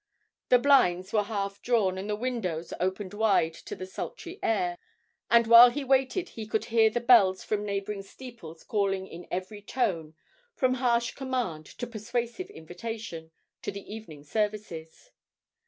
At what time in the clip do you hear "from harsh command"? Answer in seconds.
10.55-11.67